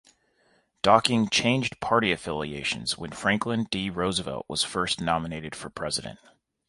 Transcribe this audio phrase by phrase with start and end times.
[0.81, 3.91] Docking changed party affiliations when Franklin D.
[3.91, 6.17] Roosevelt was first nominated for president.